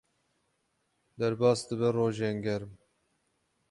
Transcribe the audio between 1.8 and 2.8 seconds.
rojên germ.